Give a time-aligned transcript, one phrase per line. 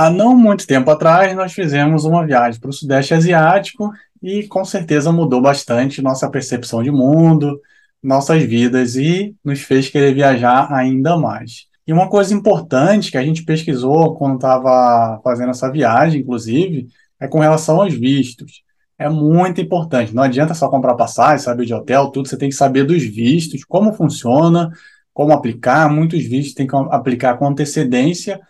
[0.00, 3.92] Há não muito tempo atrás, nós fizemos uma viagem para o Sudeste Asiático
[4.22, 7.60] e com certeza mudou bastante nossa percepção de mundo,
[8.02, 11.66] nossas vidas e nos fez querer viajar ainda mais.
[11.86, 16.88] E uma coisa importante que a gente pesquisou quando estava fazendo essa viagem, inclusive,
[17.20, 18.62] é com relação aos vistos.
[18.98, 20.14] É muito importante.
[20.14, 22.26] Não adianta só comprar passagem, saber de hotel, tudo.
[22.26, 24.70] Você tem que saber dos vistos, como funciona,
[25.12, 25.92] como aplicar.
[25.92, 28.40] Muitos vistos tem que aplicar com antecedência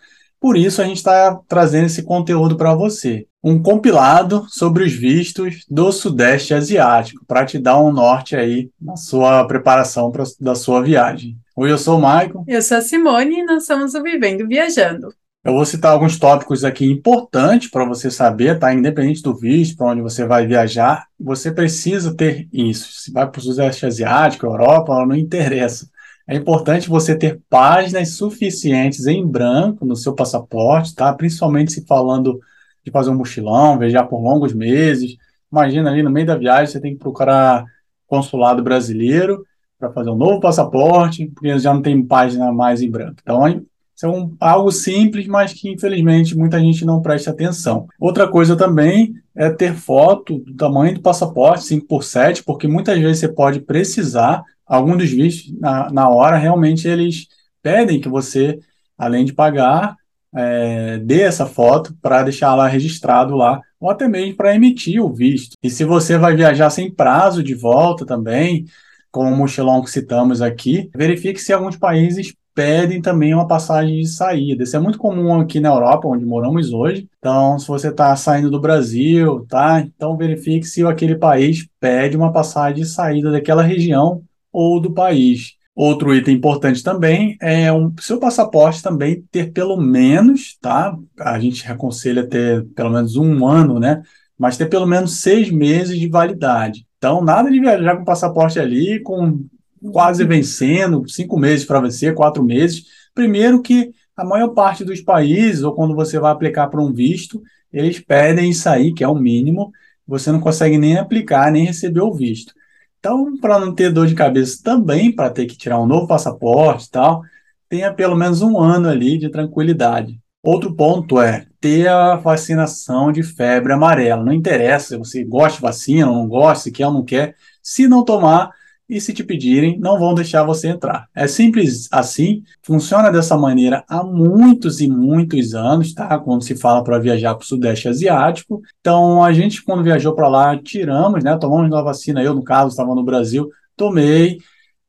[0.41, 3.27] por isso a gente está trazendo esse conteúdo para você.
[3.43, 8.95] Um compilado sobre os vistos do Sudeste Asiático, para te dar um norte aí na
[8.95, 11.37] sua preparação pra, da sua viagem.
[11.55, 12.43] Oi, eu sou o Maicon.
[12.47, 15.13] Eu sou a Simone e nós somos o Vivendo Viajando.
[15.43, 18.73] Eu vou citar alguns tópicos aqui importantes para você saber, tá?
[18.73, 22.91] Independente do visto, para onde você vai viajar, você precisa ter isso.
[22.93, 25.87] Se vai para o Sudeste Asiático, Europa, não interessa.
[26.27, 31.13] É importante você ter páginas suficientes em branco no seu passaporte, tá?
[31.13, 32.39] Principalmente se falando
[32.83, 35.15] de fazer um mochilão, viajar por longos meses.
[35.51, 37.65] Imagina ali no meio da viagem você tem que procurar
[38.07, 39.43] consulado brasileiro
[39.79, 43.17] para fazer um novo passaporte, porque já não tem página mais em branco.
[43.21, 47.87] Então, isso é um, algo simples, mas que infelizmente muita gente não presta atenção.
[47.99, 52.99] Outra coisa também é ter foto do tamanho do passaporte, 5 por 7, porque muitas
[52.99, 57.27] vezes você pode precisar alguns dos vistos, na, na hora, realmente eles
[57.61, 58.57] pedem que você,
[58.97, 59.97] além de pagar,
[60.33, 65.13] é, dê essa foto para deixar lá registrado lá, ou até mesmo para emitir o
[65.13, 65.57] visto.
[65.61, 68.65] E se você vai viajar sem prazo de volta também,
[69.11, 74.07] como o mochilão que citamos aqui, verifique se alguns países pedem também uma passagem de
[74.07, 74.63] saída.
[74.63, 77.09] Isso é muito comum aqui na Europa, onde moramos hoje.
[77.17, 79.81] Então, se você está saindo do Brasil, tá?
[79.81, 85.55] Então verifique se aquele país pede uma passagem de saída daquela região ou do país.
[85.73, 90.95] Outro item importante também é o um, seu passaporte também ter pelo menos, tá?
[91.19, 94.03] A gente aconselha ter pelo menos um ano, né?
[94.37, 96.85] Mas ter pelo menos seis meses de validade.
[96.97, 99.45] Então, nada de viajar com o passaporte ali, com
[99.91, 102.83] quase vencendo, cinco meses para você, quatro meses.
[103.15, 107.41] Primeiro que a maior parte dos países, ou quando você vai aplicar para um visto,
[107.71, 109.71] eles pedem isso aí, que é o mínimo,
[110.05, 112.53] você não consegue nem aplicar, nem receber o visto.
[113.01, 116.85] Então, para não ter dor de cabeça também, para ter que tirar um novo passaporte
[116.85, 117.23] e tal,
[117.67, 120.19] tenha pelo menos um ano ali de tranquilidade.
[120.43, 124.23] Outro ponto é ter a vacinação de febre amarela.
[124.23, 127.35] Não interessa se você gosta de vacina ou não gosta, se quer ou não quer.
[127.63, 128.51] Se não tomar,
[128.91, 131.07] e se te pedirem, não vão deixar você entrar.
[131.15, 136.19] É simples assim, funciona dessa maneira há muitos e muitos anos, tá?
[136.19, 138.61] Quando se fala para viajar para o Sudeste Asiático.
[138.81, 141.37] Então, a gente, quando viajou para lá, tiramos, né?
[141.37, 144.39] Tomamos uma vacina, eu, no caso, estava no Brasil, tomei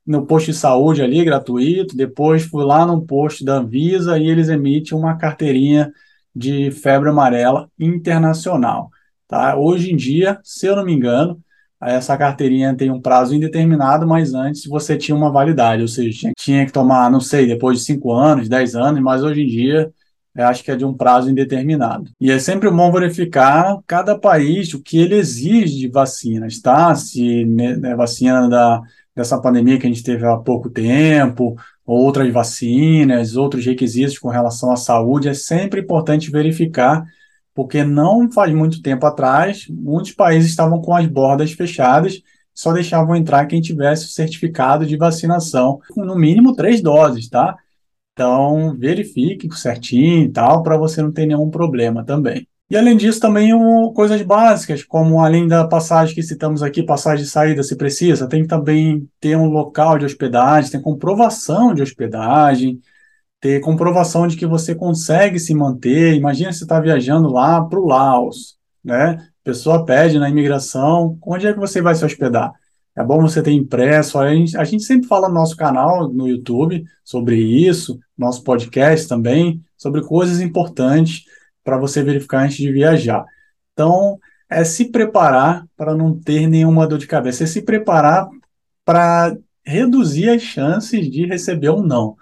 [0.05, 1.97] no posto de saúde ali, gratuito.
[1.97, 5.93] Depois fui lá no posto da Anvisa e eles emitem uma carteirinha
[6.35, 8.91] de febre amarela internacional.
[9.29, 9.57] Tá?
[9.57, 11.41] Hoje em dia, se eu não me engano,
[11.83, 16.65] essa carteirinha tem um prazo indeterminado, mas antes você tinha uma validade, ou seja, tinha,
[16.65, 19.93] que tomar, não sei, depois de 5 anos, 10 anos, mas hoje em dia
[20.35, 22.11] acho que é de um prazo indeterminado.
[22.21, 26.95] E é sempre bom verificar cada país o que ele exige de vacinas, tá?
[26.95, 28.81] Se né, né vacina da,
[29.15, 31.55] dessa pandemia que a gente teve há pouco tempo,
[31.85, 37.05] outras vacinas, outros requisitos com relação à saúde, é sempre importante verificar
[37.55, 42.23] porque não faz muito tempo atrás, muitos países estavam com as bordas fechadas,
[42.55, 47.57] só deixavam entrar quem tivesse o certificado de vacinação, com no mínimo três doses, tá?
[48.13, 52.47] Então, verifique certinho e tal, para você não ter nenhum problema também.
[52.73, 57.25] E além disso, também um, coisas básicas, como além da passagem que citamos aqui, passagem
[57.25, 62.81] de saída, se precisa, tem também ter um local de hospedagem, tem comprovação de hospedagem,
[63.43, 66.15] ter comprovação de que você consegue se manter.
[66.15, 69.19] Imagina você está viajando lá para o Laos, né?
[69.19, 72.53] A pessoa pede na imigração, onde é que você vai se hospedar?
[72.97, 74.17] É bom você ter impresso.
[74.17, 79.09] A gente, a gente sempre fala no nosso canal no YouTube sobre isso, nosso podcast
[79.09, 81.25] também, sobre coisas importantes
[81.65, 83.25] para você verificar antes de viajar.
[83.73, 88.29] Então, é se preparar para não ter nenhuma dor de cabeça, é se preparar
[88.85, 92.17] para reduzir as chances de receber um não.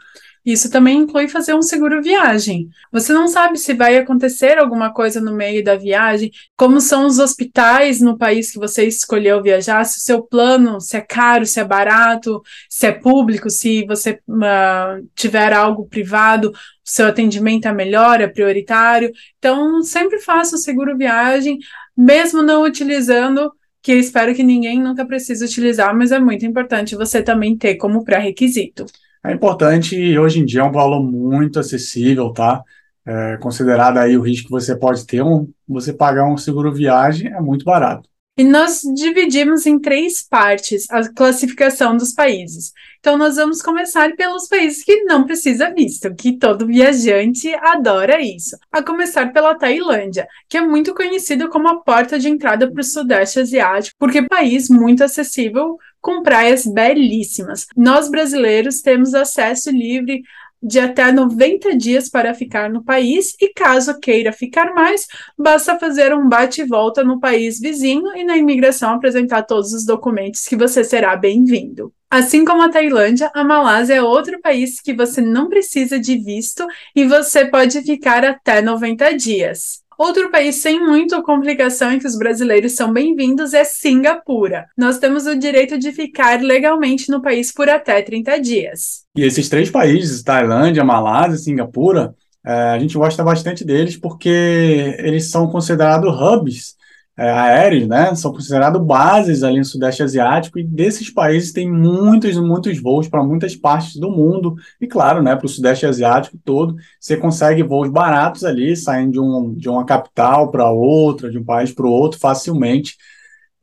[0.45, 2.71] Isso também inclui fazer um seguro viagem.
[2.91, 7.19] Você não sabe se vai acontecer alguma coisa no meio da viagem, como são os
[7.19, 11.61] hospitais no país que você escolheu viajar, se o seu plano, se é caro, se
[11.61, 16.55] é barato, se é público, se você uh, tiver algo privado, o
[16.85, 19.13] seu atendimento é melhor, é prioritário.
[19.39, 21.59] Então, sempre faça o seguro viagem,
[21.97, 23.53] mesmo não utilizando
[23.83, 27.77] que eu espero que ninguém nunca precise utilizar, mas é muito importante você também ter
[27.77, 28.87] como pré-requisito.
[29.25, 32.65] É importante, hoje em dia é um valor muito acessível, tá?
[33.07, 37.33] é, considerado aí o risco que você pode ter, um, você pagar um seguro viagem
[37.33, 38.10] é muito barato.
[38.41, 42.73] E nós dividimos em três partes a classificação dos países.
[42.99, 48.57] Então, nós vamos começar pelos países que não precisa visto, que todo viajante adora isso.
[48.73, 52.83] A começar pela Tailândia, que é muito conhecido como a porta de entrada para o
[52.83, 57.67] Sudeste Asiático, porque é um país muito acessível com praias belíssimas.
[57.77, 60.23] Nós brasileiros temos acesso livre
[60.63, 65.07] de até 90 dias para ficar no país e caso queira ficar mais,
[65.39, 69.85] basta fazer um bate e volta no país vizinho e na imigração apresentar todos os
[69.85, 71.93] documentos que você será bem-vindo.
[72.11, 76.67] Assim como a Tailândia, a Malásia é outro país que você não precisa de visto
[76.95, 79.83] e você pode ficar até 90 dias.
[80.01, 84.65] Outro país sem muita complicação e que os brasileiros são bem-vindos é Singapura.
[84.75, 89.03] Nós temos o direito de ficar legalmente no país por até 30 dias.
[89.15, 94.97] E esses três países, Tailândia, Malásia e Singapura, é, a gente gosta bastante deles porque
[95.01, 96.77] eles são considerados hubs
[97.17, 102.81] aéreos, né, são considerados bases ali no Sudeste Asiático e desses países tem muitos muitos
[102.81, 104.55] voos para muitas partes do mundo.
[104.81, 109.21] E claro, né, para o Sudeste Asiático todo, você consegue voos baratos ali, saindo de,
[109.21, 112.97] um, de uma capital para outra, de um país para o outro facilmente.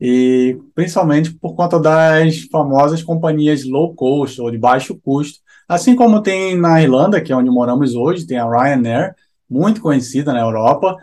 [0.00, 6.22] E principalmente por conta das famosas companhias low cost ou de baixo custo, assim como
[6.22, 9.14] tem na Irlanda, que é onde moramos hoje, tem a Ryanair,
[9.50, 10.96] muito conhecida na Europa,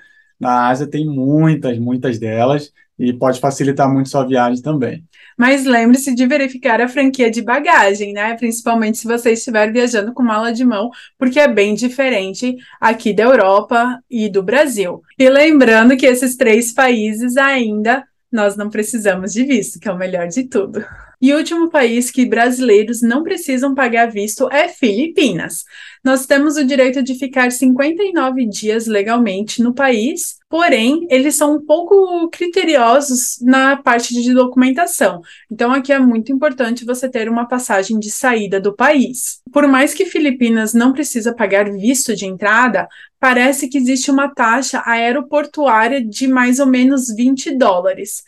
[0.45, 5.03] na Ásia tem muitas, muitas delas e pode facilitar muito sua viagem também.
[5.37, 8.35] Mas lembre-se de verificar a franquia de bagagem, né?
[8.35, 13.23] Principalmente se você estiver viajando com mala de mão, porque é bem diferente aqui da
[13.23, 15.01] Europa e do Brasil.
[15.19, 19.97] E lembrando que esses três países ainda nós não precisamos de visto, que é o
[19.97, 20.83] melhor de tudo.
[21.21, 25.63] E o último país que brasileiros não precisam pagar visto é Filipinas.
[26.03, 31.65] Nós temos o direito de ficar 59 dias legalmente no país, porém, eles são um
[31.65, 35.21] pouco criteriosos na parte de documentação.
[35.51, 39.41] Então, aqui é muito importante você ter uma passagem de saída do país.
[39.51, 42.87] Por mais que Filipinas não precisa pagar visto de entrada,
[43.19, 48.21] parece que existe uma taxa aeroportuária de mais ou menos 20 dólares.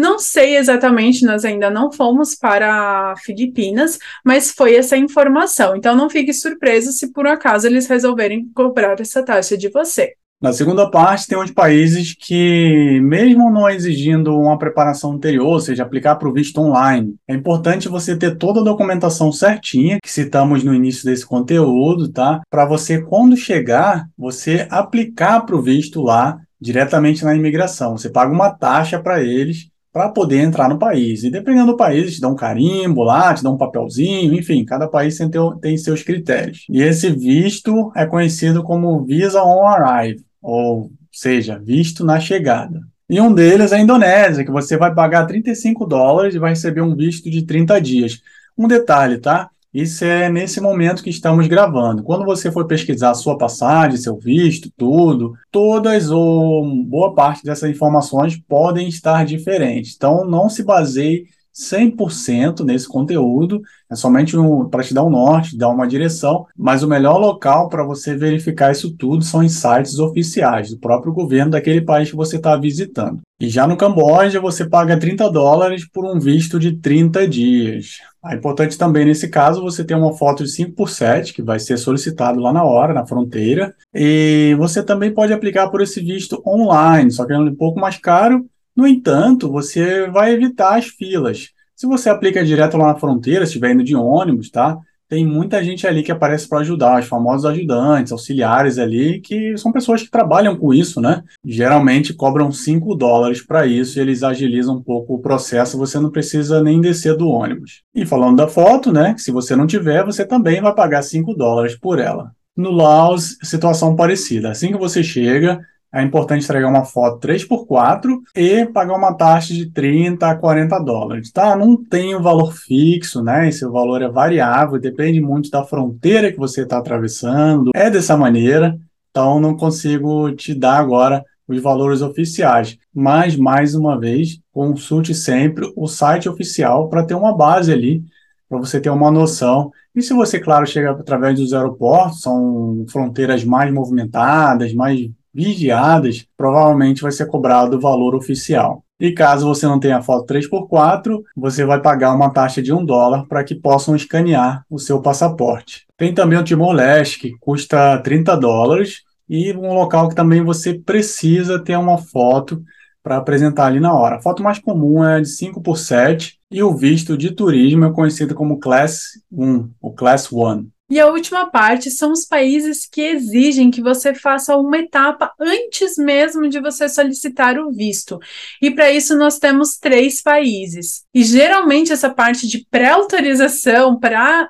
[0.00, 5.76] Não sei exatamente, nós ainda não fomos para Filipinas, mas foi essa informação.
[5.76, 10.14] Então não fique surpreso se por acaso eles resolverem cobrar essa taxa de você.
[10.40, 15.82] Na segunda parte, tem os países que, mesmo não exigindo uma preparação anterior, ou seja,
[15.82, 20.64] aplicar para o visto online, é importante você ter toda a documentação certinha, que citamos
[20.64, 22.40] no início desse conteúdo, tá?
[22.48, 27.98] Para você, quando chegar, você aplicar para o visto lá diretamente na imigração.
[27.98, 31.24] Você paga uma taxa para eles para poder entrar no país.
[31.24, 34.88] E dependendo do país, te dá um carimbo lá, te dá um papelzinho, enfim, cada
[34.88, 35.28] país tem,
[35.60, 36.64] tem seus critérios.
[36.68, 42.80] E esse visto é conhecido como Visa on Arrival, ou seja, visto na chegada.
[43.08, 46.80] E um deles é a Indonésia, que você vai pagar 35 dólares e vai receber
[46.80, 48.22] um visto de 30 dias.
[48.56, 49.50] Um detalhe, tá?
[49.72, 52.02] Isso é nesse momento que estamos gravando.
[52.02, 58.36] Quando você for pesquisar sua passagem, seu visto, tudo, todas ou boa parte dessas informações
[58.36, 59.94] podem estar diferentes.
[59.94, 63.60] Então, não se baseie 100% nesse conteúdo,
[63.90, 67.68] é somente um, para te dar um norte, dar uma direção, mas o melhor local
[67.68, 72.16] para você verificar isso tudo são os sites oficiais do próprio governo daquele país que
[72.16, 73.20] você está visitando.
[73.40, 77.96] E já no Camboja, você paga 30 dólares por um visto de 30 dias.
[78.26, 81.58] É importante também, nesse caso, você ter uma foto de 5 por 7, que vai
[81.58, 83.74] ser solicitado lá na hora, na fronteira.
[83.94, 87.96] E você também pode aplicar por esse visto online, só que é um pouco mais
[87.96, 88.44] caro,
[88.76, 91.50] no entanto, você vai evitar as filas.
[91.74, 94.78] Se você aplica direto lá na fronteira, se estiver indo de ônibus, tá?
[95.08, 99.72] Tem muita gente ali que aparece para ajudar, os famosos ajudantes, auxiliares ali, que são
[99.72, 101.24] pessoas que trabalham com isso, né?
[101.44, 106.10] Geralmente cobram 5 dólares para isso e eles agilizam um pouco o processo, você não
[106.10, 107.82] precisa nem descer do ônibus.
[107.92, 109.16] E falando da foto, né?
[109.18, 112.30] Se você não tiver, você também vai pagar 5 dólares por ela.
[112.56, 114.50] No Laos, situação parecida.
[114.50, 115.60] Assim que você chega,
[115.92, 121.32] é importante entregar uma foto 3x4 e pagar uma taxa de 30 a 40 dólares,
[121.32, 121.56] tá?
[121.56, 123.48] Não tem um valor fixo, né?
[123.48, 127.70] Esse valor é variável, depende muito da fronteira que você está atravessando.
[127.74, 128.78] É dessa maneira,
[129.10, 132.78] então não consigo te dar agora os valores oficiais.
[132.94, 138.04] Mas, mais uma vez, consulte sempre o site oficial para ter uma base ali,
[138.48, 139.72] para você ter uma noção.
[139.94, 147.02] E se você, claro, chega através dos aeroportos, são fronteiras mais movimentadas, mais vigiadas, provavelmente
[147.02, 148.84] vai ser cobrado o valor oficial.
[148.98, 153.26] E caso você não tenha foto 3x4, você vai pagar uma taxa de um dólar
[153.26, 155.86] para que possam escanear o seu passaporte.
[155.96, 161.58] Tem também o Timor-Leste, que custa 30 dólares, e um local que também você precisa
[161.58, 162.62] ter uma foto
[163.02, 164.16] para apresentar ali na hora.
[164.16, 167.92] A foto mais comum é de 5 por 7 e o visto de turismo é
[167.92, 170.68] conhecido como Class 1, ou Class 1.
[170.90, 175.96] E a última parte são os países que exigem que você faça uma etapa antes
[175.96, 178.18] mesmo de você solicitar o visto.
[178.60, 181.04] E para isso nós temos três países.
[181.14, 184.48] E geralmente essa parte de pré-autorização para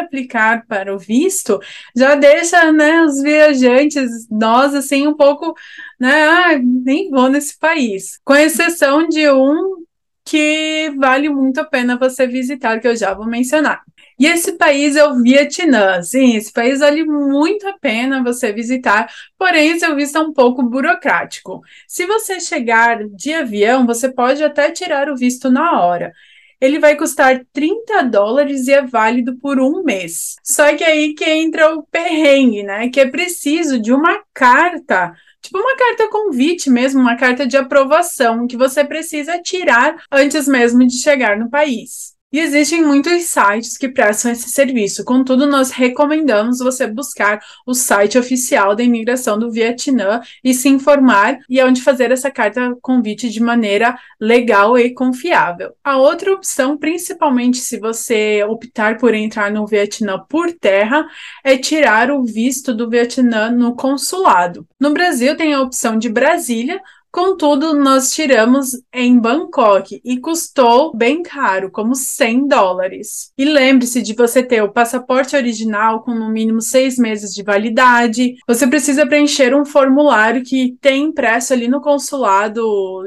[0.00, 1.60] aplicar para o visto
[1.94, 5.54] já deixa né, os viajantes, nós assim, um pouco,
[6.00, 6.24] né?
[6.24, 8.18] Ah, nem vou nesse país.
[8.24, 9.82] Com exceção de um
[10.24, 13.82] que vale muito a pena você visitar, que eu já vou mencionar.
[14.22, 16.00] E esse país é o Vietnã.
[16.00, 20.62] Sim, esse país vale muito a pena você visitar, porém, seu visto é um pouco
[20.62, 21.60] burocrático.
[21.88, 26.12] Se você chegar de avião, você pode até tirar o visto na hora
[26.60, 30.36] ele vai custar 30 dólares e é válido por um mês.
[30.44, 32.88] Só que aí que entra o perrengue, né?
[32.88, 35.12] Que é preciso de uma carta
[35.42, 40.86] tipo uma carta convite mesmo, uma carta de aprovação que você precisa tirar antes mesmo
[40.86, 42.12] de chegar no país.
[42.32, 48.16] E existem muitos sites que prestam esse serviço, contudo, nós recomendamos você buscar o site
[48.16, 53.28] oficial da imigração do Vietnã e se informar e é onde fazer essa carta convite
[53.28, 55.74] de maneira legal e confiável.
[55.84, 61.06] A outra opção, principalmente se você optar por entrar no Vietnã por terra,
[61.44, 64.66] é tirar o visto do Vietnã no consulado.
[64.80, 66.80] No Brasil, tem a opção de Brasília,
[67.12, 73.30] Contudo, nós tiramos em Bangkok e custou bem caro, como 100 dólares.
[73.36, 78.36] E lembre-se de você ter o passaporte original com no mínimo seis meses de validade.
[78.48, 82.62] Você precisa preencher um formulário que tem impresso ali no consulado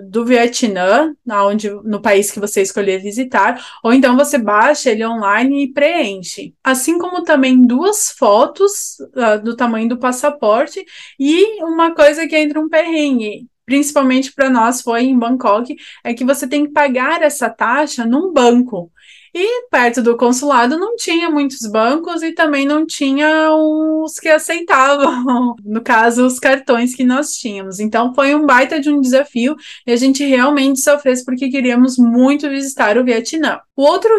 [0.08, 5.64] do Vietnã, onde, no país que você escolher visitar, ou então você baixa ele online
[5.64, 6.54] e preenche.
[6.64, 10.86] Assim como também duas fotos uh, do tamanho do passaporte
[11.20, 16.24] e uma coisa que entra um perrengue principalmente para nós foi em Bangkok, é que
[16.24, 18.92] você tem que pagar essa taxa num banco.
[19.38, 25.56] E perto do consulado não tinha muitos bancos e também não tinha os que aceitavam,
[25.66, 27.82] no caso, os cartões que nós tínhamos.
[27.82, 32.50] Então foi um baita de um desafio e a gente realmente sofreu porque queríamos muito
[32.50, 33.60] visitar o Vietnã.
[33.76, 34.10] O outro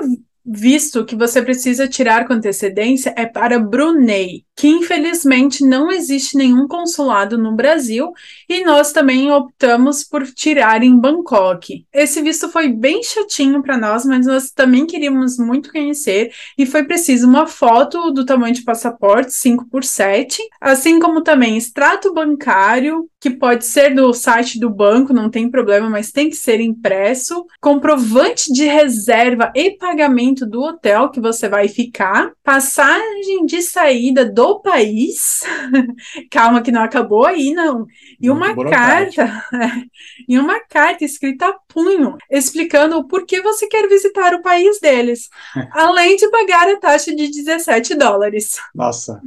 [0.46, 6.66] visto que você precisa tirar com antecedência é para Brunei que infelizmente não existe nenhum
[6.66, 8.12] consulado no Brasil
[8.48, 11.86] e nós também optamos por tirar em Bangkok.
[11.92, 16.84] Esse visto foi bem chatinho para nós, mas nós também queríamos muito conhecer e foi
[16.84, 23.06] preciso uma foto do tamanho de passaporte 5 por 7, assim como também extrato bancário,
[23.20, 27.46] que pode ser do site do banco, não tem problema, mas tem que ser impresso,
[27.60, 34.60] comprovante de reserva e pagamento do hotel que você vai ficar, passagem de saída do
[34.60, 35.40] país,
[36.30, 37.86] calma que não acabou aí, não,
[38.20, 39.44] e uma carta,
[40.28, 45.30] e uma carta escrita a punho, explicando o porquê você quer visitar o país deles,
[45.72, 48.56] além de pagar a taxa de 17 dólares.
[48.74, 49.20] Nossa,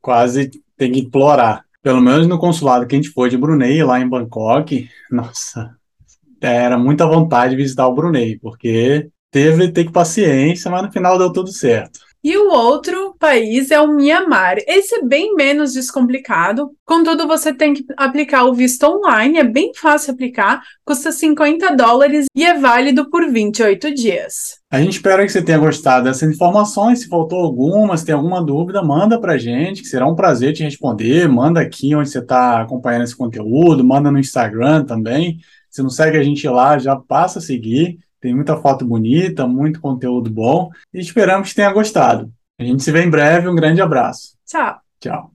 [0.00, 1.64] quase tem que implorar.
[1.82, 5.74] Pelo menos no consulado que a gente foi de Brunei, lá em Bangkok, nossa,
[6.40, 11.18] era muita vontade de visitar o Brunei, porque teve ter que paciência, mas no final
[11.18, 12.00] deu tudo certo.
[12.22, 14.58] E o outro país é o Mianmar.
[14.66, 19.72] Esse é bem menos descomplicado, contudo, você tem que aplicar o visto online, é bem
[19.74, 24.59] fácil aplicar, custa 50 dólares e é válido por 28 dias.
[24.70, 27.00] A gente espera que você tenha gostado dessas informações.
[27.00, 30.62] Se faltou alguma, se tem alguma dúvida, manda para gente, que será um prazer te
[30.62, 31.28] responder.
[31.28, 35.40] Manda aqui onde você está acompanhando esse conteúdo, manda no Instagram também.
[35.68, 37.98] Se não segue a gente lá, já passa a seguir.
[38.20, 42.32] Tem muita foto bonita, muito conteúdo bom e esperamos que tenha gostado.
[42.56, 43.48] A gente se vê em breve.
[43.48, 44.36] Um grande abraço.
[44.46, 44.80] Tchau.
[45.00, 45.32] Tchau.